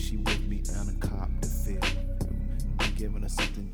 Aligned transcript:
she 0.00 0.16
with 0.16 0.48
me 0.48 0.62
on 0.78 0.88
a 0.88 1.06
cop 1.06 1.28
to 1.42 1.48
feel. 1.48 1.78
I'm 2.78 2.94
giving 2.94 3.22
her 3.22 3.28
something 3.28 3.69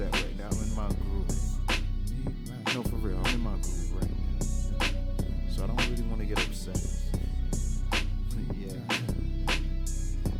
upset 0.00 0.22
right 0.22 0.38
now. 0.38 0.48
I'm 0.50 0.62
in 0.62 0.74
my 0.76 0.88
groove. 1.02 2.74
No, 2.74 2.82
for 2.82 2.96
real. 2.96 3.18
I'm 3.24 3.34
in 3.34 3.40
my 3.40 3.50
groove 3.52 3.92
right 3.94 4.10
now. 4.10 4.46
So 5.50 5.64
I 5.64 5.66
don't 5.66 5.90
really 5.90 6.02
want 6.02 6.20
to 6.20 6.26
get 6.26 6.38
upset. 6.38 6.80
yeah. 8.56 8.72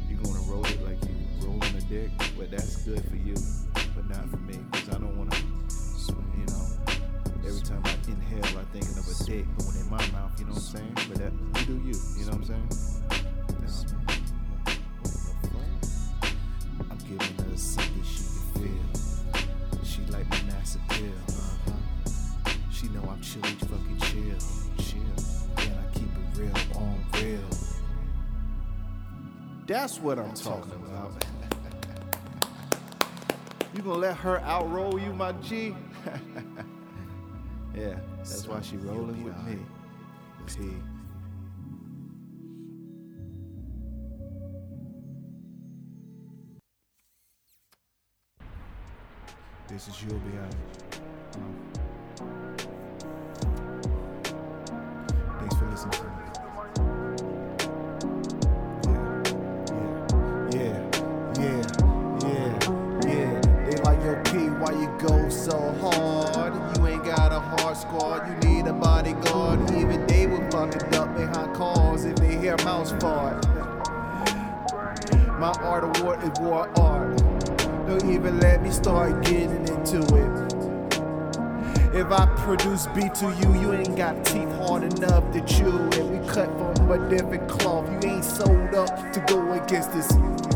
You're 0.08 0.20
going 0.22 0.34
to 0.34 0.50
roll 0.50 0.64
it 0.64 0.84
like 0.84 0.98
you're 1.02 1.48
rolling 1.48 1.74
a 1.76 1.80
dick, 1.82 2.10
but 2.38 2.50
that's 2.50 2.84
good 2.84 3.02
for 3.04 3.16
you, 3.16 3.34
That's 29.80 30.00
what 30.00 30.18
I'm 30.18 30.34
talking 30.34 30.72
about. 30.72 31.24
You 33.74 33.82
gonna 33.82 33.98
let 33.98 34.16
her 34.16 34.40
outroll 34.44 35.00
you, 35.00 35.12
my 35.12 35.30
G? 35.32 35.76
yeah, 37.76 37.94
that's 38.16 38.48
why 38.48 38.60
she 38.60 38.76
rolling 38.78 39.22
with 39.22 39.36
me. 39.44 39.58
P. 40.46 40.74
This 49.68 49.86
is 49.86 50.02
You'll 50.02 50.18
Be 50.18 50.38
Out. 50.38 50.56
Um, 51.36 51.54
thanks 55.38 55.54
for 55.54 55.70
listening 55.70 55.92
to 55.92 56.02
me. 56.02 56.27
Squad, 67.98 68.28
you 68.28 68.48
need 68.48 68.66
a 68.66 68.72
bodyguard. 68.72 69.70
Even 69.72 70.06
they 70.06 70.26
would 70.26 70.50
fuck 70.52 70.74
it 70.74 70.94
up 70.94 71.14
behind 71.16 71.54
cars 71.54 72.04
if 72.04 72.16
they 72.16 72.36
hear 72.36 72.56
mouse 72.64 72.92
fart. 73.00 73.46
My 75.38 75.52
art 75.60 75.98
award 75.98 76.22
is 76.22 76.40
war 76.40 76.68
art. 76.78 77.16
Don't 77.86 78.10
even 78.10 78.40
let 78.40 78.62
me 78.62 78.70
start 78.70 79.24
getting 79.24 79.66
into 79.68 79.98
it. 79.98 80.48
If 81.94 82.10
I 82.12 82.26
produce 82.36 82.86
beat 82.88 83.14
to 83.16 83.34
you, 83.40 83.60
you 83.60 83.72
ain't 83.72 83.96
got 83.96 84.24
teeth 84.24 84.50
hard 84.56 84.82
enough 84.84 85.32
to 85.32 85.40
chew. 85.42 85.78
And 85.98 86.20
we 86.20 86.28
cut 86.28 86.48
from 86.76 86.90
a 86.90 87.08
different 87.08 87.48
cloth. 87.48 87.88
You 87.90 88.10
ain't 88.10 88.24
sold 88.24 88.74
up 88.74 89.12
to 89.12 89.20
go 89.26 89.52
against 89.52 89.92
this. 89.92 90.47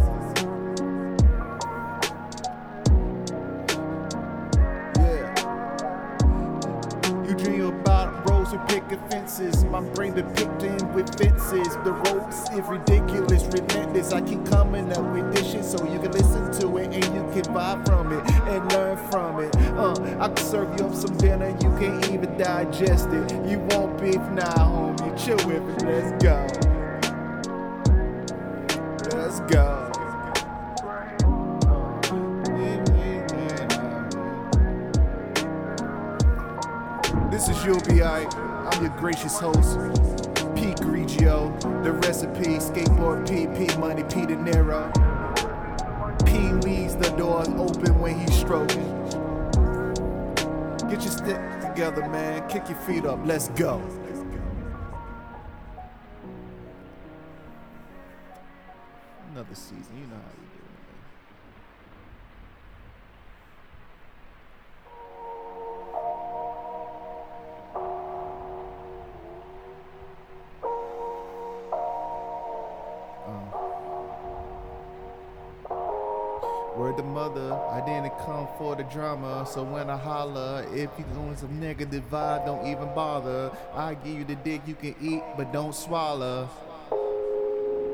Brain 9.94 10.14
depicting 10.14 10.92
with 10.94 11.08
fences. 11.18 11.76
The 11.84 11.92
ropes 11.92 12.48
is 12.50 12.66
ridiculous, 12.66 13.44
relentless. 13.44 14.12
I 14.12 14.20
keep 14.20 14.44
coming 14.46 14.92
up 14.92 15.04
with 15.12 15.36
shit 15.50 15.64
so 15.64 15.84
you 15.90 15.98
can 15.98 16.12
listen 16.12 16.52
to 16.60 16.76
it 16.78 16.92
and 16.92 17.14
you 17.14 17.42
can 17.42 17.52
vibe 17.54 17.86
from 17.86 18.12
it 18.12 18.30
and 18.48 18.72
learn 18.72 18.96
from 19.10 19.40
it. 19.40 19.54
Uh, 19.56 19.94
I 20.20 20.28
can 20.28 20.36
serve 20.36 20.78
you 20.78 20.86
up 20.86 20.94
some 20.94 21.16
dinner, 21.18 21.48
you 21.48 21.70
can't 21.78 22.10
even 22.10 22.36
digest 22.38 23.08
it. 23.10 23.32
You 23.48 23.58
want 23.70 24.00
beef 24.00 24.22
now, 24.32 24.64
home. 24.64 24.96
You 25.04 25.14
chill 25.16 25.36
with 25.46 25.62
it. 25.68 25.82
Let's 25.84 26.22
go. 26.22 26.46
Let's 29.16 29.40
go. 29.52 29.81
Is 37.52 37.64
You'll 37.64 37.80
Be 37.80 38.02
Alright. 38.02 38.34
I'm 38.36 38.82
your 38.82 38.96
gracious 38.96 39.38
host, 39.38 39.78
Pete 40.54 40.78
Grigio. 40.78 41.52
The 41.82 41.92
recipe, 41.92 42.56
skateboard 42.58 43.28
P, 43.28 43.46
P 43.46 43.76
money, 43.78 44.02
P 44.04 44.26
De 44.26 44.36
Niro. 44.36 44.88
P 46.24 46.38
leaves 46.66 46.96
the 46.96 47.10
doors 47.16 47.48
open 47.48 47.98
when 48.00 48.18
he's 48.18 48.34
stroking. 48.34 48.88
Get 50.88 51.02
your 51.02 51.12
stick 51.12 51.40
together, 51.60 52.08
man. 52.08 52.48
Kick 52.48 52.68
your 52.68 52.78
feet 52.78 53.04
up. 53.04 53.20
Let's 53.24 53.48
go. 53.50 53.82
For 78.62 78.76
the 78.76 78.84
drama. 78.84 79.44
So 79.44 79.64
when 79.64 79.90
I 79.90 79.96
holler, 79.96 80.64
if 80.70 80.88
you 80.96 81.04
doing 81.14 81.36
some 81.36 81.58
negative 81.58 82.08
vibe, 82.08 82.46
don't 82.46 82.64
even 82.64 82.94
bother. 82.94 83.50
I 83.74 83.94
give 83.94 84.16
you 84.18 84.24
the 84.24 84.36
dick 84.36 84.62
you 84.68 84.76
can 84.76 84.94
eat, 85.02 85.20
but 85.36 85.52
don't 85.52 85.74
swallow. 85.74 86.48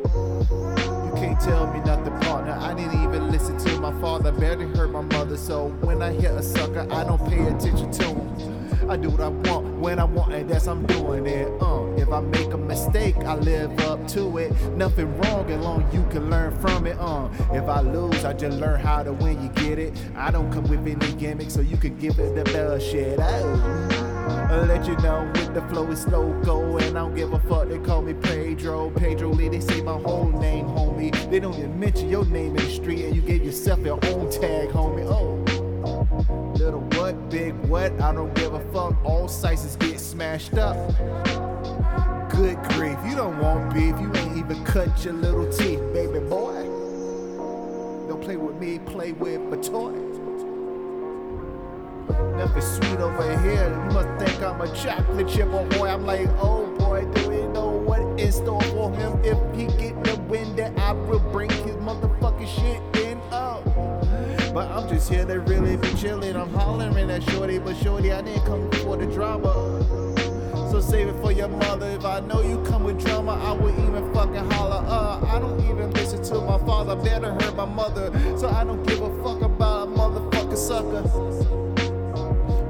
You 0.05 1.13
can't 1.17 1.41
tell 1.41 1.73
me 1.73 1.81
nothing, 1.81 2.13
partner. 2.21 2.53
I 2.53 2.75
didn't 2.75 3.03
even 3.03 3.31
listen 3.31 3.57
to 3.57 3.81
my 3.81 3.99
father, 3.99 4.31
barely 4.31 4.67
heard 4.77 4.91
my 4.91 5.01
mother. 5.01 5.39
So 5.39 5.69
when 5.81 6.03
I 6.03 6.13
hear 6.13 6.37
a 6.37 6.43
sucker, 6.43 6.87
I 6.91 7.03
don't 7.03 7.27
pay 7.31 7.47
attention 7.47 7.91
to 7.91 8.05
him. 8.05 8.58
I 8.89 8.97
do 8.97 9.11
what 9.11 9.21
I 9.21 9.29
want 9.29 9.67
when 9.79 9.99
I 9.99 10.05
want, 10.05 10.33
and 10.33 10.49
that's 10.49 10.67
I'm 10.67 10.87
doing 10.87 11.27
it. 11.27 11.49
Uh, 11.61 11.87
if 11.97 12.09
I 12.09 12.21
make 12.21 12.53
a 12.53 12.59
mistake, 12.59 13.17
I 13.19 13.35
live 13.35 13.79
up 13.81 14.07
to 14.09 14.39
it. 14.39 14.53
Nothing 14.77 15.17
wrong 15.19 15.51
as 15.51 15.61
long 15.63 15.89
you 15.93 16.05
can 16.11 16.31
learn 16.31 16.57
from 16.59 16.87
it. 16.87 16.97
Uh, 16.99 17.29
if 17.53 17.65
I 17.65 17.81
lose, 17.81 18.25
I 18.25 18.33
just 18.33 18.59
learn 18.59 18.81
how 18.81 19.03
to 19.03 19.13
win. 19.13 19.43
You 19.43 19.49
get 19.51 19.79
it? 19.79 19.95
I 20.17 20.31
don't 20.31 20.51
come 20.53 20.65
with 20.65 20.87
any 20.87 21.13
gimmicks, 21.15 21.55
so 21.55 21.61
you 21.61 21.77
can 21.77 21.97
give 21.99 22.19
it 22.19 22.35
the 22.35 22.45
bullshit. 22.53 23.19
Oh. 23.21 24.09
I'll 24.51 24.65
let 24.65 24.87
you 24.87 24.97
know 24.99 25.31
with 25.35 25.55
the 25.55 25.63
flow 25.69 25.91
is 25.91 26.03
slow 26.03 26.33
and 26.79 26.97
I 26.97 27.01
don't 27.01 27.15
give 27.15 27.33
a 27.33 27.39
fuck. 27.41 27.69
They 27.69 27.79
call 27.79 28.03
me 28.03 28.15
Pedro, 28.15 28.91
Pedro 28.91 29.31
Lee. 29.31 29.49
They 29.49 29.61
say 29.61 29.81
my 29.83 29.99
whole 29.99 30.31
name, 30.31 30.67
homie. 30.67 31.13
They 31.31 31.41
don't 31.41 31.55
even 31.55 31.79
mention 31.79 32.09
your 32.09 32.25
name 32.27 32.57
in 32.57 32.65
the 32.65 32.71
street, 32.71 33.05
and 33.05 33.15
you 33.15 33.23
gave 33.23 33.45
yourself 33.45 33.81
your 33.81 33.99
own 34.07 34.31
tag, 34.31 34.69
homie. 34.71 35.05
Oh, 35.07 35.45
what. 37.69 37.93
I 38.01 38.13
don't 38.13 38.35
give 38.35 38.55
a 38.55 38.61
fuck. 38.73 38.95
All 39.05 39.29
sizes 39.29 39.77
get 39.77 40.01
smashed 40.01 40.55
up. 40.55 40.77
Good 42.31 42.57
grief, 42.71 42.99
you 43.07 43.15
don't 43.15 43.39
want 43.39 43.75
beef. 43.75 43.95
You 44.01 44.13
ain't 44.15 44.39
even 44.39 44.65
cut 44.65 45.05
your 45.05 45.15
little 45.15 45.51
teeth, 45.53 45.81
baby 45.93 46.21
boy. 46.21 46.65
Don't 48.09 48.23
play 48.23 48.37
with 48.37 48.57
me, 48.57 48.79
play 48.79 49.13
with 49.13 49.41
my 49.41 49.57
toy. 49.57 49.93
Nothing 52.37 52.63
sweet 52.63 53.01
over 53.01 53.41
here. 53.41 53.69
You 53.69 53.93
must 53.93 54.25
think 54.25 54.43
I'm 54.43 54.61
a 54.61 54.75
chocolate 54.75 55.29
chip, 55.29 55.49
oh 55.51 55.67
boy. 55.67 55.89
I'm 55.89 56.07
like, 56.07 56.29
oh 56.39 56.67
boy, 56.79 57.05
do 57.13 57.29
we 57.29 57.37
know 57.49 57.69
what 57.69 58.01
in 58.19 58.33
store 58.33 58.63
for 58.63 58.93
him? 58.93 59.23
If 59.25 59.39
he 59.55 59.67
get 59.79 60.03
the 60.05 60.17
wind 60.23 60.59
that 60.59 60.79
I 60.79 60.93
will 60.93 61.21
bring 61.21 61.51
his 61.51 61.77
motherfucking 61.77 62.49
shit. 62.49 62.88
But 64.53 64.71
I'm 64.71 64.89
just 64.89 65.11
here 65.11 65.25
to 65.27 65.41
really 65.41 65.77
be 65.77 65.89
chillin'. 65.89 66.35
I'm 66.35 66.53
hollering 66.55 67.11
at 67.11 67.23
Shorty, 67.31 67.59
but 67.59 67.77
Shorty, 67.77 68.13
I 68.13 68.23
didn't 68.23 68.45
come 68.47 68.71
for 68.83 68.97
the 68.97 69.07
drama. 69.07 69.53
So 70.71 70.81
save 70.81 71.09
it 71.09 71.21
for 71.23 71.33
your 71.33 71.49
mother. 71.49 71.89
If 71.91 72.05
I 72.05 72.21
know 72.21 72.41
you 72.43 72.63
come 72.65 72.85
with 72.85 72.99
drama, 73.05 73.33
I 73.33 73.53
would 73.53 73.75
even 73.75 74.13
fucking 74.15 74.51
holler. 74.53 74.85
Uh, 74.87 75.25
I 75.27 75.39
don't 75.39 75.61
even 75.65 75.91
listen 75.93 76.23
to 76.25 76.41
my 76.41 76.59
father. 76.59 76.97
Better 76.97 77.33
hurt 77.33 77.57
my 77.57 77.65
mother. 77.67 78.11
So 78.39 78.49
I 78.49 78.65
don't 78.65 78.83
give 78.87 79.01
a 79.03 79.23
fuck 79.23 79.43
about 79.43 79.89
a 79.89 79.91
motherfucking 79.91 80.57
sucker. 80.57 81.03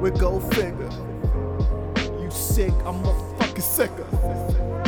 We 0.01 0.11
go 0.11 0.41
figure. 0.41 0.91
You 2.21 2.31
sick, 2.31 2.73
I'm 2.85 3.03
motherfucking 3.03 3.63
sicker. 3.63 4.88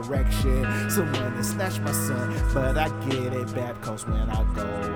Direction. 0.00 0.90
Someone 0.90 1.36
to 1.36 1.44
snatch 1.44 1.78
my 1.80 1.92
son, 1.92 2.34
but 2.54 2.78
I 2.78 2.88
get 3.06 3.32
it 3.32 3.54
back. 3.54 3.80
Cause 3.80 4.06
when 4.06 4.28
I 4.30 4.42
go, 4.54 4.91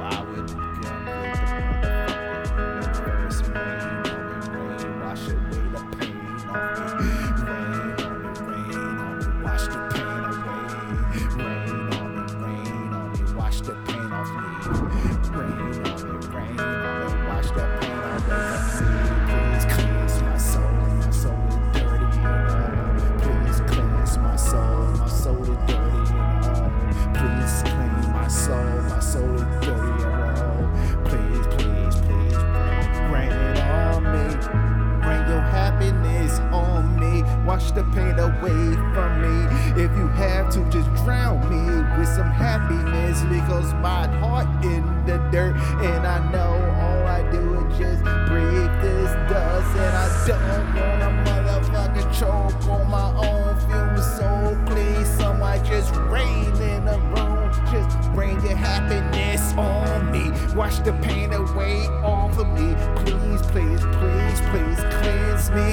dirt. 45.37 45.57
And 45.85 46.07
I 46.07 46.19
know 46.33 46.55
all 46.81 47.07
I 47.07 47.21
do 47.31 47.67
is 47.67 47.79
just 47.79 48.03
breathe 48.29 48.75
this 48.81 49.11
dust. 49.29 49.77
And 49.85 49.95
I 50.03 50.09
don't 50.27 50.69
want 50.79 51.01
a 51.09 51.13
motherfucking 51.29 52.11
choke 52.19 52.69
on 52.69 52.91
my 52.91 53.09
own 53.29 53.53
fumes. 53.67 54.07
So 54.17 54.29
please, 54.67 55.07
someone 55.19 55.63
just 55.65 55.95
rain 56.15 56.51
in 56.73 56.87
the 56.87 56.99
room. 57.13 57.53
Just 57.71 58.13
bring 58.15 58.41
your 58.47 58.57
happiness 58.57 59.43
on 59.59 60.11
me. 60.11 60.25
Wash 60.55 60.79
the 60.79 60.95
pain 60.95 61.33
away 61.33 61.87
off 62.03 62.39
of 62.39 62.49
me. 62.59 62.75
Please, 63.03 63.43
please, 63.53 63.83
please, 63.99 64.39
please 64.51 64.81
cleanse 64.97 65.51
me. 65.51 65.73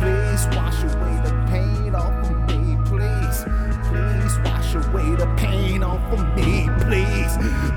Please 0.00 0.42
wash 0.56 0.80
away 0.90 1.14
the 1.26 1.34
pain 1.50 1.94
off 1.94 2.30
of 2.30 2.38
me. 2.48 2.78
Please, 2.86 3.44
please 3.88 4.34
wash 4.46 4.74
away 4.74 5.14
the 5.14 5.28
pain 5.36 5.82
off 5.82 6.04
of 6.12 6.22
me. 6.36 6.57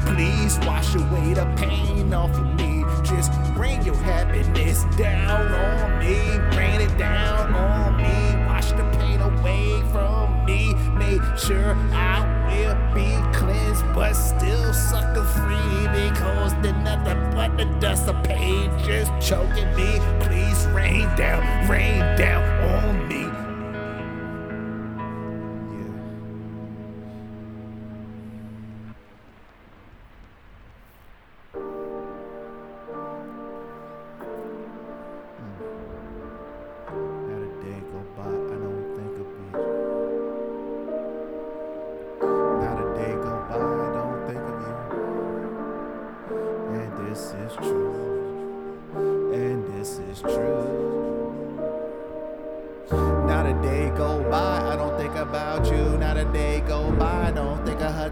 Please, 0.05 0.57
wash 0.65 0.95
away 0.95 1.33
the 1.33 1.45
pain 1.57 2.13
off 2.13 2.31
of 2.37 2.45
me. 2.55 2.83
Just 3.03 3.31
bring 3.53 3.81
your 3.83 3.95
happiness 3.95 4.83
down 4.97 5.51
on 5.53 5.99
me. 5.99 6.17
Rain 6.57 6.81
it 6.81 6.97
down 6.97 7.53
on 7.53 7.97
me. 7.97 8.45
Wash 8.45 8.71
the 8.71 8.83
pain 8.99 9.21
away 9.21 9.81
from 9.91 10.45
me. 10.45 10.73
Make 10.97 11.21
sure 11.37 11.75
I 11.93 12.19
will 12.47 12.75
be 12.93 13.11
cleansed, 13.37 13.85
but 13.93 14.13
still 14.13 14.73
sucker 14.73 15.23
free 15.23 15.87
because 16.09 16.53
there's 16.61 16.83
nothing 16.83 17.19
but 17.31 17.57
the 17.57 17.65
dust 17.79 18.07
of 18.07 18.21
pain 18.23 18.69
just 18.79 19.11
choking 19.19 19.73
me. 19.75 19.99
Please 20.21 20.65
rain 20.67 21.07
down, 21.15 21.69
rain 21.69 21.99
down 22.17 22.43
on 22.69 23.07
me. 23.07 23.30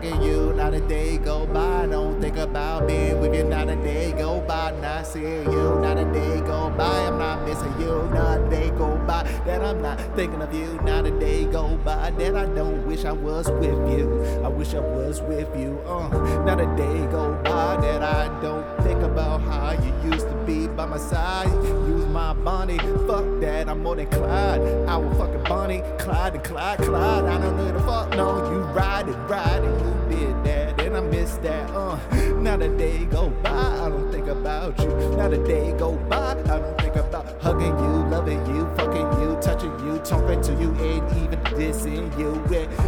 You. 0.03 0.53
Not 0.53 0.74
a 0.74 0.79
day 0.82 1.18
go 1.18 1.46
by, 1.46 1.88
don't 1.88 2.20
think 2.22 2.38
about 2.38 2.88
being 2.88 3.20
with 3.20 3.34
you. 3.34 3.44
Not 3.44 3.70
a 3.70 3.75
day 3.75 4.12
go 4.13 4.41
by, 4.41 4.72
not 4.82 5.08
seeing 5.08 5.51
you. 5.51 5.79
Not 5.79 5.98
a 5.98 6.06
day 6.06 6.38
by. 6.79 7.07
I'm 7.07 7.17
not 7.17 7.45
missing 7.45 7.74
you, 7.79 8.09
not 8.13 8.39
a 8.39 8.50
day 8.50 8.69
go 8.71 8.98
by. 9.05 9.24
That 9.45 9.62
I'm 9.62 9.81
not 9.81 10.00
thinking 10.15 10.41
of 10.41 10.53
you, 10.53 10.79
not 10.83 11.05
a 11.05 11.12
day 11.19 11.45
go 11.45 11.75
by. 11.83 12.12
That 12.12 12.36
I 12.36 12.45
don't 12.55 12.88
wish 12.88 13.03
I 13.03 13.12
was 13.12 13.50
with 13.50 13.79
you. 13.93 14.24
I 14.43 14.48
wish 14.48 14.74
I 14.74 14.79
was 14.79 15.21
with 15.21 15.50
you. 15.59 15.79
Uh, 15.86 16.07
not 16.45 16.59
a 16.62 16.67
day 16.77 17.00
go 17.12 17.39
by 17.43 17.69
that 17.81 18.01
I 18.01 18.41
don't 18.41 18.65
think 18.83 19.01
about 19.01 19.41
how 19.41 19.71
you 19.71 20.12
used 20.12 20.27
to 20.27 20.36
be 20.45 20.67
by 20.67 20.86
my 20.86 20.98
side. 20.98 21.51
Use 21.63 22.05
my 22.07 22.33
Bonnie, 22.33 22.77
fuck 23.07 23.25
that, 23.41 23.67
I'm 23.67 23.83
more 23.83 23.95
than 23.95 24.07
Clyde. 24.07 24.62
I 24.88 24.95
will 24.98 25.13
fucking 25.15 25.43
Bonnie, 25.43 25.83
Clyde 25.98 26.36
and 26.36 26.43
Clyde, 26.43 26.79
Clyde. 26.79 27.25
I 27.25 27.41
don't 27.41 27.57
know 27.57 27.71
the 27.71 27.79
fuck, 27.81 28.09
no, 28.12 28.50
you 28.51 28.59
ride 28.59 29.09
it, 29.09 29.17
ride 29.27 29.63
it, 29.63 30.12
you 30.12 30.17
did 30.17 30.43
that, 30.45 30.81
and 30.81 30.95
I 30.95 31.01
miss 31.01 31.36
that. 31.38 31.69
Uh, 31.71 31.98
not 32.39 32.62
a 32.62 32.69
day 32.77 33.05
go 33.05 33.29
by, 33.43 33.50
I 33.50 33.89
don't 33.89 34.09
about 34.50 34.79
you. 34.79 35.15
Not 35.15 35.34
a 35.34 35.38
day 35.46 35.72
go 35.77 35.96
by, 36.10 36.32
I 36.32 36.60
don't 36.60 36.82
think 36.82 36.96
about 36.96 37.39
hugging 37.41 37.77
you, 37.86 37.94
loving 38.10 38.44
you, 38.48 38.68
fucking 38.77 39.22
you, 39.22 39.38
touching 39.41 39.77
you, 39.86 40.00
talking 40.00 40.41
to 40.41 40.51
you, 40.53 40.72
and 40.74 41.24
even 41.24 41.39
dissing 41.60 42.18
you. 42.18 42.34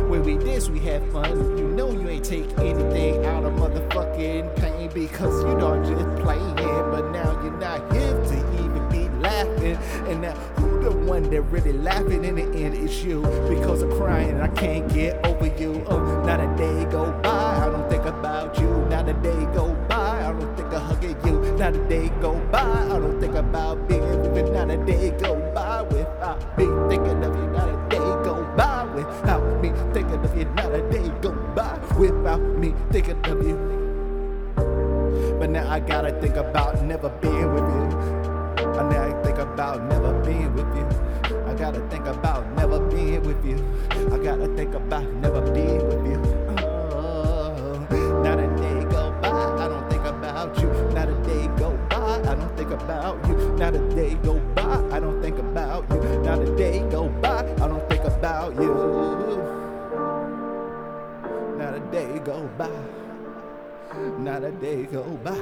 When 0.09 0.23
we 0.23 0.37
diss, 0.37 0.69
we 0.69 0.79
have 0.79 1.03
fun. 1.11 1.57
You 1.57 1.67
know 1.69 1.91
you 1.91 2.09
ain't 2.09 2.25
take 2.25 2.49
anything 2.57 3.25
out 3.25 3.43
of 3.43 3.53
motherfucking 3.53 4.55
pain 4.55 4.89
because 4.93 5.43
you 5.43 5.57
don't 5.59 5.83
just 5.85 6.23
playing. 6.23 6.55
But 6.55 7.11
now 7.11 7.31
you're 7.43 7.57
not 7.57 7.93
here 7.93 8.11
to 8.11 8.37
even 8.63 8.89
be 8.89 9.07
laughing, 9.19 9.77
and 10.09 10.21
now 10.21 10.33
who 10.57 10.81
the 10.83 10.91
one 10.91 11.29
that 11.29 11.41
really 11.43 11.73
laughing 11.73 12.25
in 12.25 12.35
the 12.35 12.43
end 12.43 12.75
is 12.75 13.03
you 13.03 13.21
because 13.47 13.81
I'm 13.83 13.91
crying 13.91 14.41
I 14.41 14.47
can't 14.49 14.91
get 14.91 15.25
over 15.25 15.47
you. 15.61 15.85
Uh, 15.87 16.25
not 16.25 16.39
a 16.39 16.57
day 16.57 16.85
go 16.91 17.11
by, 17.23 17.65
I 17.65 17.69
don't 17.69 17.89
think 17.89 18.05
about 18.05 18.57
you. 18.59 18.67
Not 18.89 19.07
a 19.07 19.13
day 19.13 19.45
go 19.53 19.73
by, 19.87 19.90
I 20.73 20.79
don't 20.79 21.01
think 21.01 21.25
you. 21.25 21.57
Not 21.57 21.75
a 21.75 21.87
day 21.89 22.09
go 22.21 22.33
by, 22.49 22.61
I 22.61 22.87
don't 22.87 23.19
think 23.19 23.35
about 23.35 23.87
being 23.87 24.01
you. 24.01 24.43
Not 24.51 24.69
a 24.69 24.77
day 24.85 25.11
go 25.19 25.35
by 25.53 25.81
without 25.81 26.57
me 26.57 26.65
thinking 26.89 27.23
of 27.23 27.35
you. 27.35 27.47
Not 27.51 27.69
a 27.69 27.89
day 27.89 27.97
go 28.23 28.53
by 28.55 28.83
without 28.95 29.61
me 29.61 29.71
thinking 29.93 30.23
of 30.23 30.37
you. 30.37 30.45
Not 30.55 30.73
a 30.73 30.81
day 30.89 31.09
go 31.21 31.31
by 31.55 31.77
without 31.97 32.41
me 32.41 32.73
thinking 32.91 33.19
of 33.25 33.45
you. 33.45 33.57
But 35.39 35.49
now 35.49 35.69
I 35.69 35.79
gotta 35.79 36.11
think 36.21 36.35
about 36.35 36.81
never 36.83 37.09
being 37.21 37.53
with 37.53 37.63
you. 37.63 38.21
I 38.79 38.89
now 38.89 39.03
I 39.03 39.23
think 39.23 39.37
about 39.37 39.83
never 39.83 40.13
being 40.25 40.53
with 40.53 40.75
you. 40.75 40.87
I 41.47 41.53
gotta 41.53 41.81
think 41.89 42.05
about 42.07 42.45
never 42.55 42.79
being 42.89 43.23
with 43.23 43.43
you. 43.45 43.57
I 44.11 44.17
gotta 44.17 44.47
think 44.55 44.73
about 44.73 45.05
never 45.15 45.30
Not 64.21 64.43
a 64.43 64.51
day 64.51 64.83
go 64.83 65.01
by. 65.23 65.35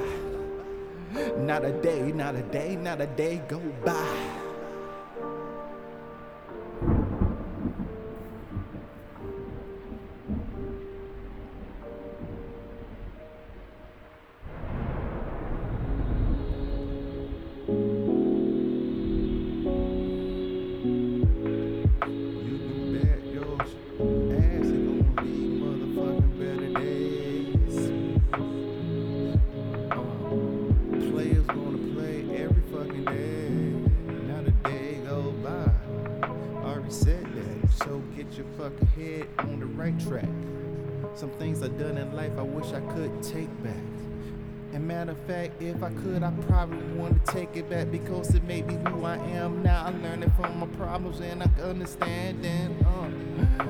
Not 1.40 1.66
a 1.66 1.72
day, 1.82 2.14
not 2.14 2.36
a 2.36 2.42
day, 2.44 2.78
not 2.78 3.02
a 3.02 3.08
day 3.08 3.42
go 3.50 3.60
by. 3.84 4.39
Things 41.40 41.64
I've 41.64 41.80
done 41.80 41.98
in 41.98 42.14
life 42.14 42.34
I 42.38 42.42
wish 42.42 42.74
I 42.74 42.82
could 42.94 43.24
take 43.24 43.64
back. 43.64 43.74
And 44.74 44.88
matter 44.88 45.12
of 45.12 45.20
fact, 45.20 45.62
if 45.62 45.82
I 45.82 45.90
could, 45.90 46.22
I 46.22 46.32
probably 46.48 46.86
want 46.94 47.26
to 47.26 47.32
take 47.32 47.56
it 47.56 47.70
back 47.70 47.90
because 47.90 48.36
it 48.36 48.44
made 48.44 48.68
me 48.68 48.78
who 48.92 49.06
I 49.06 49.16
am 49.16 49.64
now. 49.64 49.86
I'm 49.86 50.04
learning 50.04 50.32
from 50.32 50.60
my 50.60 50.68
problems 50.68 51.22
and 51.22 51.42
I 51.42 51.48
understand 51.62 52.44
them. 52.44 52.76
Uh, 52.86 53.66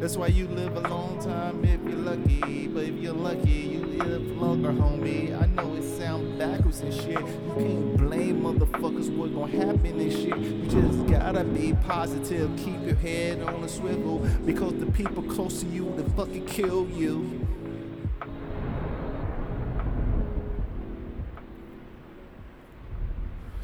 that's 0.00 0.16
why 0.16 0.26
you 0.26 0.46
live 0.48 0.76
a 0.76 0.80
long 0.88 1.18
time 1.22 1.64
if 1.64 1.80
you're 1.82 1.98
lucky. 1.98 2.66
But 2.68 2.84
if 2.84 2.94
you're 2.96 3.14
lucky, 3.14 3.50
you 3.50 3.84
live 3.84 4.22
longer, 4.36 4.70
homie. 4.70 5.40
I 5.40 5.46
know 5.46 5.74
it 5.74 5.98
sounds 5.98 6.38
backwards 6.38 6.80
and 6.80 6.92
shit. 6.92 7.08
You 7.08 7.54
can't 7.56 7.96
blame 7.96 8.42
motherfuckers 8.42 9.14
what 9.16 9.34
gonna 9.34 9.66
happen 9.66 10.00
and 10.00 10.12
shit. 10.12 10.36
You 10.36 10.66
just 10.66 11.06
gotta 11.06 11.44
be 11.44 11.74
positive. 11.86 12.50
Keep 12.58 12.84
your 12.84 12.96
head 12.96 13.42
on 13.42 13.64
a 13.64 13.68
swivel 13.68 14.18
because 14.44 14.74
the 14.74 14.86
people 14.86 15.22
close 15.22 15.60
to 15.62 15.66
you 15.66 15.84
will 15.84 16.08
fucking 16.10 16.46
kill 16.46 16.88
you. 16.90 17.46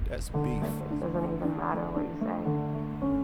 That's 0.09 0.29
beef. 0.29 0.63
It 0.63 1.01
doesn't 1.01 1.25
even 1.25 1.57
matter 1.57 1.87
what 1.91 2.05
you 2.05 2.17
say. 2.21 3.22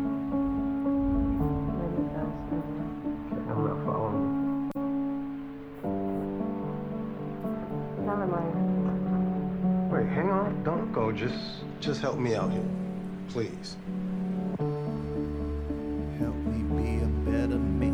Just 11.19 11.65
just 11.81 12.01
help 12.01 12.17
me 12.17 12.37
out 12.37 12.53
here. 12.53 12.63
Please. 13.31 13.77
Help 16.21 16.37
me 16.47 16.63
be 16.79 17.03
a 17.03 17.09
better 17.27 17.59
me. 17.59 17.91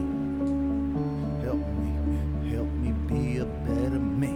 Help 1.43 1.66
me, 1.81 2.50
help 2.52 2.69
me 2.69 2.93
be 3.09 3.38
a 3.38 3.47
better 3.47 3.99
me. 3.99 4.28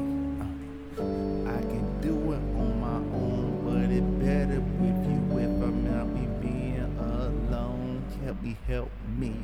I 0.97 1.61
can 1.69 2.01
do 2.01 2.33
it 2.33 2.41
on 2.57 2.81
my 2.81 2.97
own, 3.15 3.61
but 3.63 3.93
it 3.93 4.07
better 4.21 4.61
with 4.81 5.05
you 5.07 5.39
if 5.39 5.63
I'm 5.63 5.85
not 5.85 6.07
me 6.09 6.27
being 6.41 6.99
alone. 6.99 8.03
Help 8.25 8.41
me, 8.41 8.57
help 8.67 8.91
me. 9.19 9.37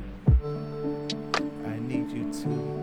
I 1.67 1.77
need 1.81 2.09
you 2.09 2.33
to 2.41 2.74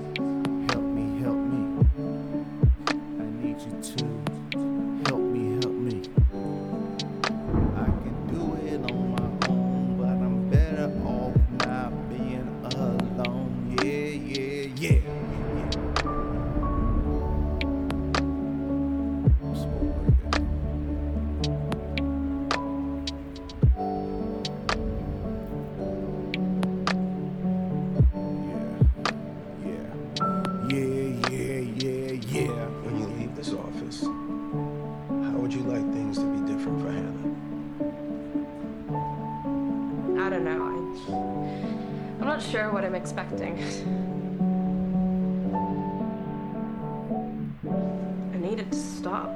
don't 40.32 40.44
know. 40.44 42.18
I'm 42.20 42.26
not 42.26 42.42
sure 42.42 42.70
what 42.72 42.84
I'm 42.84 42.94
expecting. 42.94 43.58
I 48.32 48.36
need 48.38 48.58
it 48.58 48.72
to 48.72 48.78
stop. 48.78 49.28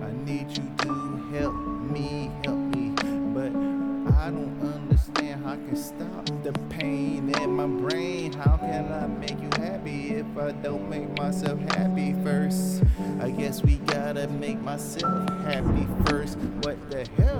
I 0.00 0.10
need 0.24 0.48
you 0.56 0.64
to 0.78 1.28
help 1.34 1.54
me, 1.54 2.30
help 2.42 2.58
me. 2.74 2.94
But 3.34 3.52
I 4.16 4.30
don't 4.30 4.58
understand 4.62 5.44
how 5.44 5.52
I 5.52 5.56
can 5.56 5.76
stop 5.76 6.24
the 6.42 6.52
pain 6.70 7.28
in 7.42 7.50
my 7.50 7.66
brain. 7.66 8.32
How 8.32 8.56
can 8.56 8.90
I 8.92 9.06
make 9.06 9.38
you 9.42 9.50
happy 9.62 10.14
if 10.14 10.38
I 10.38 10.52
don't 10.52 10.88
make 10.88 11.14
myself 11.18 11.60
happy 11.72 12.14
first? 12.24 12.82
I 13.20 13.28
guess 13.28 13.62
we 13.62 13.76
gotta 13.76 14.26
make 14.28 14.60
myself 14.60 15.28
happy 15.44 15.86
first. 16.06 16.38
What 16.62 16.78
the 16.90 17.06
hell 17.18 17.33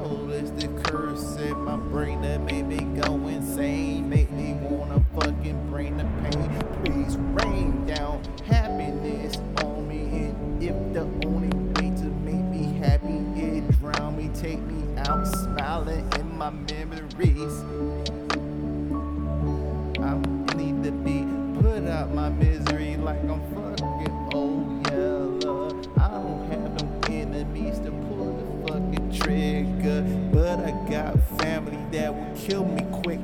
take 14.55 14.67
me 14.67 14.99
out 14.99 15.25
my 16.37 16.51
memories. 16.51 17.55
I 19.99 20.15
need 20.57 20.83
to 20.85 20.93
be 20.93 21.27
put 21.61 21.89
out 21.89 22.13
my 22.15 22.29
misery 22.29 22.97
like 22.97 23.23
I'm 23.23 23.41
fucking 23.55 24.29
old 24.35 24.87
yellow. 24.89 25.69
I 25.97 26.09
don't 26.09 26.51
have 26.51 26.83
no 26.83 27.01
enemies 27.09 27.79
to 27.81 27.91
pull 27.91 28.37
the 28.37 28.73
fucking 28.73 29.19
trigger, 29.19 30.03
but 30.33 30.59
I 30.61 30.73
got 30.91 31.19
family 31.39 31.79
that 31.93 32.15
will 32.15 32.37
kill 32.37 32.65
me 32.65 32.85
quick. 33.03 33.21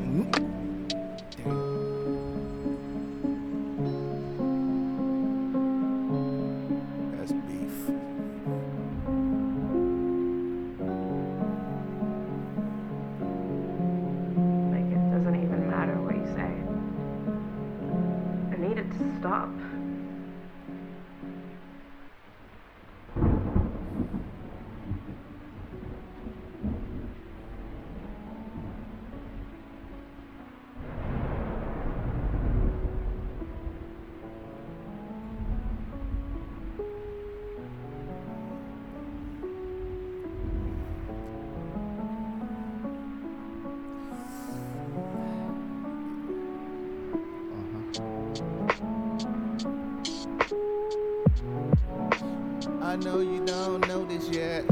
Know 53.00 53.20
you 53.20 53.44
don't 53.46 53.86
know 53.88 54.04
this 54.04 54.28
yet, 54.28 54.64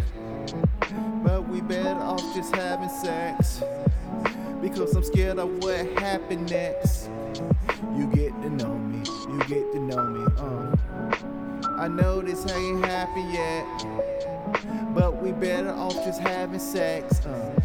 but 1.25 1.49
we 1.49 1.62
better 1.62 1.99
off 1.99 2.23
just 2.35 2.54
having 2.54 2.90
sex. 2.90 3.62
Because 4.61 4.94
I'm 4.94 5.02
scared 5.04 5.38
of 5.38 5.62
what 5.62 5.87
happened 5.99 6.50
next. 6.50 7.08
You 7.97 8.06
get 8.12 8.32
to 8.42 8.50
know 8.50 8.75
me, 8.75 8.99
you 9.30 9.38
get 9.47 9.73
to 9.73 9.80
know 9.80 10.04
me, 10.04 10.26
uh. 10.37 10.76
I 11.78 11.88
know 11.88 12.20
this 12.20 12.47
ain't 12.52 12.85
happy 12.85 13.23
yet, 13.32 13.64
but 14.94 15.23
we 15.23 15.32
better 15.32 15.70
off 15.70 15.94
just 16.04 16.20
having 16.20 16.61
sex, 16.61 17.25
uh. 17.25 17.58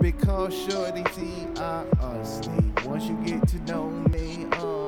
Because 0.00 0.54
shorty, 0.54 1.02
see, 1.12 1.46
I 1.56 1.84
honestly, 2.00 2.72
once 2.84 3.04
you 3.06 3.16
get 3.24 3.48
to 3.48 3.58
know 3.62 3.88
me, 3.90 4.46
uh, 4.52 4.85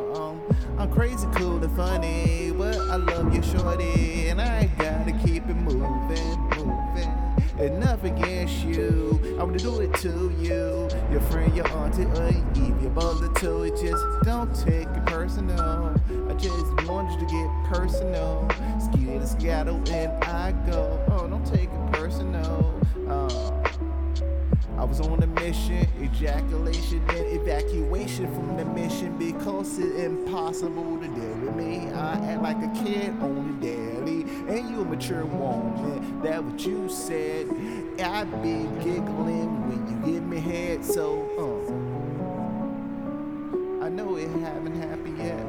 I'm 0.79 0.93
crazy, 0.93 1.27
cool, 1.35 1.63
and 1.63 1.77
funny, 1.77 2.53
but 2.53 2.77
I 2.77 2.97
love 2.97 3.35
you, 3.35 3.43
shorty, 3.43 4.29
and 4.29 4.41
I 4.41 4.67
gotta 4.79 5.11
keep 5.27 5.49
it 5.49 5.57
moving, 5.57 6.39
moving. 6.57 7.13
Enough 7.59 8.05
against 8.05 8.65
you, 8.65 9.37
I 9.41 9.43
wanna 9.43 9.59
do 9.59 9.81
it 9.81 9.93
to 9.95 10.33
you, 10.39 10.89
your 11.11 11.21
friend, 11.23 11.53
your 11.57 11.67
auntie, 11.73 12.05
or 12.05 12.29
even 12.29 12.81
your 12.81 12.91
brother 12.91 13.29
too. 13.35 13.65
It 13.65 13.73
just 13.73 14.05
don't 14.23 14.55
take 14.55 14.87
it 14.87 15.05
personal. 15.07 16.01
I 16.31 16.35
just 16.35 16.87
want 16.87 17.11
you 17.11 17.27
to 17.27 17.27
get 17.27 17.51
personal. 17.75 18.49
Ski 18.79 19.07
to 19.07 19.27
scatter 19.27 19.73
and 19.73 20.25
I 20.25 20.53
go. 20.71 21.05
Oh, 21.09 21.27
don't 21.27 21.45
take 21.45 21.71
it 21.71 21.93
personal. 21.93 22.68
I 24.79 24.85
was 24.85 25.01
on 25.01 25.21
a 25.21 25.27
mission, 25.27 25.89
ejaculation 26.01 27.03
and 27.09 27.27
evacuation 27.41 28.33
from 28.33 28.57
the 28.57 28.65
mission 28.65 29.19
because 29.19 29.77
it's 29.77 29.99
impossible 29.99 30.99
to 30.99 31.09
deal 31.09 31.35
with 31.35 31.57
me. 31.57 31.91
I 31.91 32.15
act 32.27 32.43
like 32.43 32.59
a 32.59 32.69
kid 32.85 33.11
on 33.21 33.59
the 33.61 33.67
daily, 33.67 34.23
and 34.23 34.71
you 34.71 34.83
a 34.83 34.85
mature 34.85 35.25
woman. 35.25 36.23
That 36.23 36.45
what 36.45 36.65
you 36.65 36.89
said. 36.89 37.49
I 38.01 38.23
be 38.23 38.69
giggling 38.85 39.69
when 39.69 39.85
you 39.89 39.97
give 40.13 40.23
me 40.23 40.39
head, 40.39 40.85
so 40.85 41.27
uh, 43.81 43.85
I 43.85 43.89
know 43.89 44.15
it 44.15 44.31
haven't 44.31 44.81
happened 44.81 45.19
yet, 45.19 45.45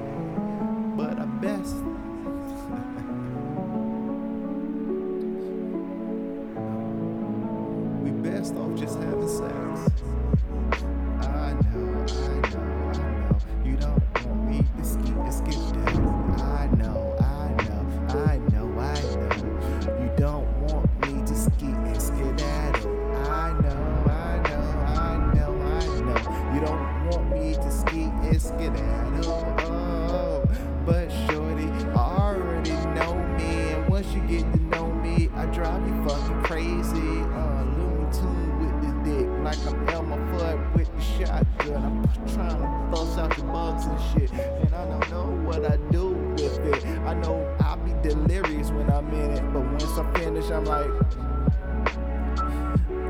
drive 35.59 35.85
you 35.85 36.07
fucking 36.07 36.41
crazy. 36.43 37.19
Uh, 37.35 37.63
Looney 37.75 38.07
Tune 38.13 38.59
with 38.59 38.77
the 38.81 38.91
dick, 39.03 39.27
like 39.43 39.59
I'm 39.67 39.89
Elmer 39.89 40.17
Fudd 40.31 40.73
with 40.73 40.89
the 40.95 41.01
shotgun. 41.01 42.07
I'm 42.07 42.33
trying 42.33 42.61
to 42.61 43.21
out 43.21 43.35
the 43.35 43.43
bugs 43.43 43.85
and 43.85 43.99
shit, 44.13 44.31
and 44.31 44.73
I 44.73 44.85
don't 44.85 45.09
know 45.11 45.25
what 45.45 45.69
I 45.69 45.75
do 45.91 46.11
with 46.11 46.59
it. 46.59 46.85
I 46.99 47.13
know 47.15 47.45
I'll 47.59 47.75
be 47.75 47.91
delirious 48.07 48.69
when 48.71 48.89
I'm 48.89 49.11
in 49.13 49.31
it, 49.31 49.53
but 49.53 49.65
once 49.65 49.83
I 49.83 50.13
finish, 50.13 50.49
I'm 50.49 50.65
like. 50.65 50.89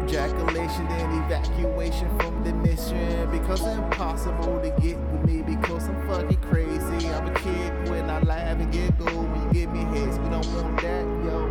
Ejaculation 0.10 0.88
and 0.88 1.24
evacuation 1.24 2.10
from 2.18 2.44
the 2.44 2.52
mission 2.52 3.30
because 3.30 3.62
it's 3.62 3.78
impossible 3.78 4.60
to 4.60 4.72
get 4.82 4.98
with 4.98 5.24
me 5.24 5.44
because 5.44 5.88
I'm 5.88 6.08
fucking 6.08 6.42
crazy. 6.50 7.08
I'm 7.10 7.28
a 7.28 7.34
kid 7.36 7.90
when 7.92 8.10
I 8.10 8.20
laugh 8.22 8.60
and 8.60 8.72
giggle 8.72 9.06
when 9.06 9.44
you 9.44 9.54
give 9.54 9.72
me 9.72 9.84
hits. 10.00 10.18
We 10.18 10.30
don't 10.30 10.48
want 10.56 10.82
that, 10.82 11.06
yo. 11.24 11.49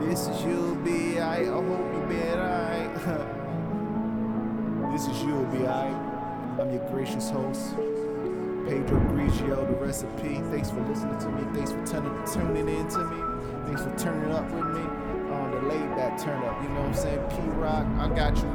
This 0.00 0.28
is 0.28 0.44
you, 0.44 0.80
be 0.84 1.18
I. 1.18 1.40
I 1.40 1.46
hope 1.46 1.92
you 1.92 2.00
been 2.08 2.38
alright. 2.38 2.94
this 4.92 5.08
is 5.08 5.22
you, 5.24 5.44
be 5.50 5.66
I. 5.66 5.88
I'm 6.60 6.70
your 6.72 6.88
gracious 6.88 7.30
host, 7.30 7.74
Pedro 7.74 9.00
Grigio, 9.10 9.66
the 9.66 9.74
recipe. 9.74 10.40
Thanks 10.52 10.70
for 10.70 10.80
listening 10.82 11.18
to 11.18 11.28
me. 11.30 11.42
Thanks 11.52 11.72
for 11.72 11.84
turning 11.84 12.14
tuning 12.32 12.68
in 12.68 12.88
to 12.90 13.04
me. 13.06 13.22
Thanks 13.66 13.82
for 13.82 13.92
turning 13.98 14.32
up 14.32 14.48
with 14.52 14.66
me 14.66 14.82
on 15.34 15.50
the 15.50 15.62
laid 15.68 15.96
back 15.96 16.16
turn 16.16 16.44
up. 16.44 16.62
You 16.62 16.68
know 16.68 16.82
what 16.82 16.90
I'm 16.90 16.94
saying? 16.94 17.28
P 17.30 17.36
Rock, 17.58 17.84
I 17.98 18.08
got 18.14 18.36
you. 18.36 18.48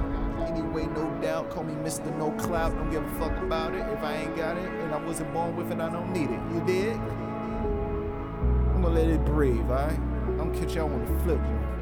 Anyway, 0.47 0.86
no 0.95 1.13
doubt. 1.21 1.49
Call 1.49 1.63
me 1.63 1.73
Mr. 1.73 2.17
No 2.17 2.32
Clout. 2.32 2.73
Don't 2.73 2.89
give 2.89 3.06
a 3.06 3.19
fuck 3.19 3.38
about 3.43 3.73
it. 3.73 3.86
If 3.91 4.01
I 4.01 4.15
ain't 4.15 4.36
got 4.38 4.58
it 4.58 4.69
and 4.69 4.93
I 4.93 4.97
wasn't 4.97 5.34
born 5.34 5.58
with 5.58 5.73
it, 5.73 5.82
I 5.82 5.89
don't 5.89 6.13
need 6.13 6.29
it. 6.29 6.39
You 6.53 6.63
did? 6.65 6.95
I'm 6.95 8.82
gonna 8.82 8.95
let 8.95 9.08
it 9.08 9.25
breathe, 9.25 9.69
alright? 9.69 10.12
Catch 10.53 10.75
y'all 10.75 10.93
on 10.93 10.99
the 10.99 11.23
flip 11.23 11.72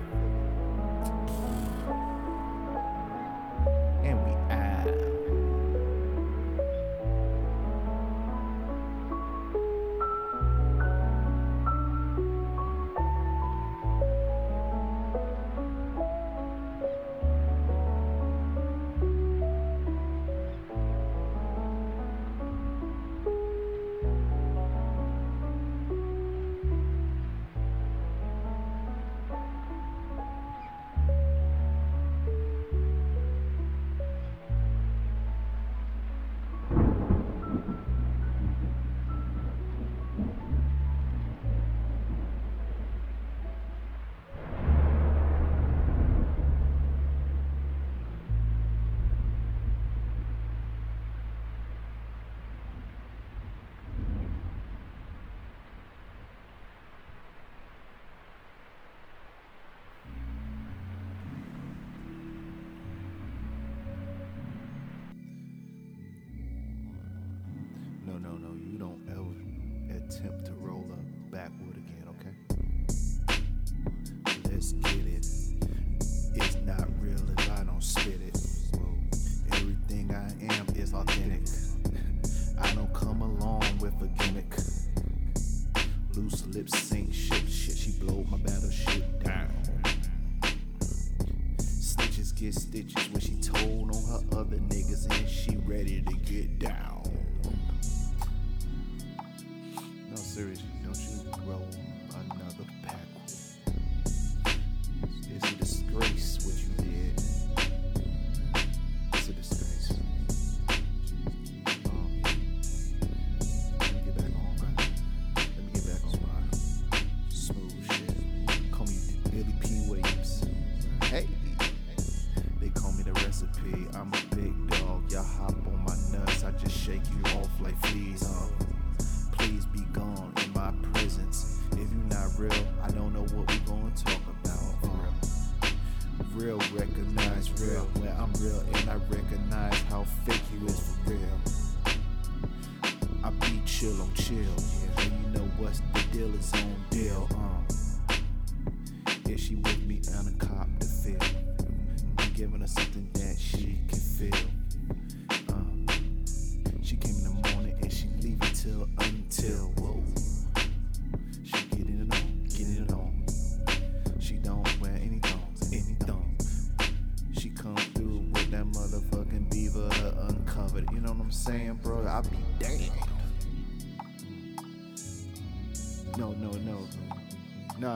don't 68.82 69.00
ever 69.12 69.96
attempt 69.96 70.44
to 70.44 70.54
roll 70.54 70.84
up 70.92 71.32
backward 71.32 71.78
again. 71.78 72.01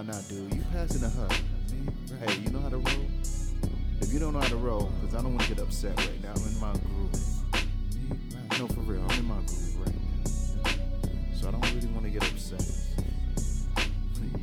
Nah, 0.06 0.14
dude. 0.30 0.54
You 0.54 0.62
passing 0.72 1.02
to 1.02 1.10
her. 1.10 1.28
Hey, 2.20 2.40
you 2.42 2.52
know 2.52 2.60
how 2.60 2.70
to 2.70 2.78
roll? 2.78 3.06
If 4.02 4.14
you 4.14 4.20
don't 4.20 4.34
know 4.34 4.40
how 4.40 4.50
to 4.50 4.56
roll, 4.56 4.92
because 5.02 5.16
I 5.16 5.24
don't 5.24 5.34
want 5.34 5.48
to 5.48 5.56
get 5.56 5.64
upset 5.64 5.98
right 5.98 6.22
now. 6.22 6.34
I'm 6.36 6.46
in 6.46 6.60
my 6.60 6.74
groove. 6.74 7.12
No, 8.60 8.68
for 8.68 8.82
real. 8.82 9.04
I'm 9.10 9.18
in 9.18 9.26
my 9.26 9.38
groove 9.38 9.80
right 9.80 9.96
now. 9.96 10.72
So 11.34 11.48
I 11.48 11.52
don't 11.52 11.74
really 11.74 11.88
want 11.88 12.04
to 12.06 12.12
get 12.12 12.22
upset. 12.22 12.62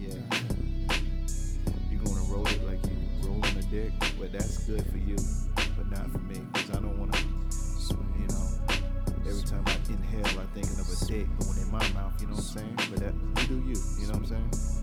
yeah. 0.00 0.18
You're 1.92 2.02
gonna 2.02 2.22
roll 2.22 2.44
it 2.48 2.66
like 2.66 2.80
you're 2.82 3.30
rolling 3.30 3.56
a 3.56 3.62
dick, 3.62 3.92
but 4.18 4.32
that's 4.32 4.66
good 4.66 4.84
for 4.86 4.98
you, 4.98 5.16
but 5.76 5.88
not 5.92 6.10
for 6.10 6.18
me, 6.18 6.40
because 6.52 6.70
I 6.70 6.80
don't 6.80 6.98
want 6.98 7.12
to, 7.12 7.20
you 8.18 8.26
know, 8.26 8.48
every 9.28 9.42
time 9.44 9.62
I 9.66 9.76
inhale, 9.88 10.40
I'm 10.40 10.48
thinking 10.54 10.80
of 10.80 10.90
a 10.90 11.06
dick 11.06 11.28
going 11.38 11.58
in 11.58 11.70
my 11.70 11.86
mouth, 11.92 12.20
you 12.20 12.26
know 12.26 12.34
what 12.34 12.50
I'm 12.56 12.58
saying? 12.58 12.74
But 12.90 12.98
that, 12.98 13.14
you 13.42 13.46
do 13.46 13.54
you, 13.68 13.76
you 14.00 14.06
know 14.08 14.18
what 14.18 14.32
I'm 14.32 14.50
saying? 14.50 14.81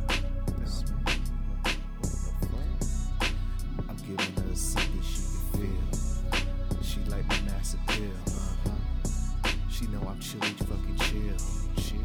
I'm 3.88 3.96
giving 3.98 4.34
her 4.44 4.56
something 4.56 5.02
she 5.02 5.22
can 5.22 5.42
feel. 5.54 6.82
She 6.82 7.00
like 7.10 7.28
my 7.28 7.42
mass 7.42 7.76
appeal, 7.76 8.12
uh-huh. 8.28 9.50
She 9.70 9.88
know 9.88 10.02
I'm 10.08 10.20
chilly, 10.20 10.48
fucking 10.48 10.98
chill, 11.00 11.38
chill. 11.84 12.00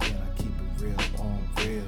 And 0.00 0.18
I 0.22 0.28
keep 0.36 0.46
it 0.46 0.82
real 0.82 1.20
on 1.20 1.48
real. 1.58 1.84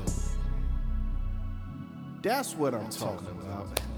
That's 2.23 2.55
what 2.57 2.75
I'm 2.75 2.89
talking 2.91 3.29
about. 3.43 3.69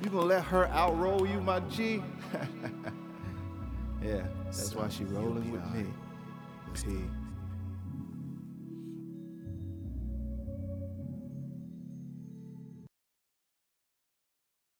You 0.00 0.10
gonna 0.10 0.26
let 0.26 0.44
her 0.44 0.70
outroll 0.72 1.28
you, 1.28 1.40
my 1.40 1.58
G? 1.60 2.04
yeah, 4.02 4.22
that's 4.44 4.72
why 4.74 4.88
she 4.88 5.02
rolling 5.04 5.50
with 5.50 5.64
me. 5.74 5.86
P. 6.72 7.02